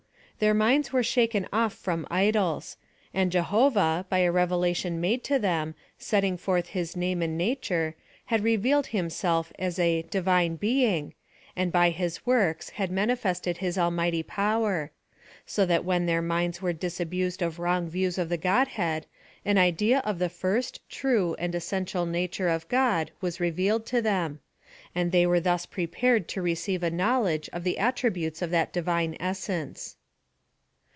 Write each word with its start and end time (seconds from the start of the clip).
Their 0.39 0.55
minds 0.55 0.91
were 0.91 1.03
shaken 1.03 1.47
off 1.53 1.71
from 1.71 2.07
idols; 2.09 2.75
and 3.13 3.31
Jehovah, 3.31 4.07
by 4.09 4.21
a 4.21 4.31
revelation 4.31 4.99
made 4.99 5.23
to 5.25 5.37
them, 5.37 5.75
setting 5.99 6.35
forth 6.35 6.69
his 6.69 6.95
name 6.95 7.21
and 7.21 7.37
nature, 7.37 7.93
had 8.25 8.43
revealed 8.43 8.87
himself 8.87 9.53
as 9.59 9.77
a 9.77 10.01
DIVINE 10.01 10.55
BEING, 10.55 11.13
and 11.55 11.71
by 11.71 11.91
his 11.91 12.25
works, 12.25 12.71
had 12.71 12.89
manifested 12.89 13.57
his 13.57 13.77
almighty 13.77 14.23
power: 14.23 14.89
so 15.45 15.63
that 15.67 15.85
when 15.85 16.07
their 16.07 16.23
minds 16.23 16.59
were 16.59 16.73
disabused 16.73 17.43
of 17.43 17.59
wrong 17.59 17.87
views 17.87 18.17
of 18.17 18.29
the 18.29 18.35
Godhead, 18.37 19.05
an 19.45 19.59
idea 19.59 19.99
of 19.99 20.17
the 20.17 20.27
first, 20.27 20.81
true, 20.89 21.35
and 21.37 21.53
essential 21.53 22.07
nature 22.07 22.49
of 22.49 22.67
God 22.67 23.11
was 23.21 23.39
revealed 23.39 23.85
to 23.85 24.01
them; 24.01 24.39
and 24.95 25.11
they 25.11 25.27
were 25.27 25.39
thus 25.39 25.67
prepared 25.67 26.27
to 26.29 26.41
receive 26.41 26.81
a 26.81 26.89
knowledge 26.89 27.47
of 27.53 27.63
the 27.63 27.77
attributes 27.77 28.41
of 28.41 28.49
that 28.49 28.73
divine 28.73 29.15
essence. 29.19 29.97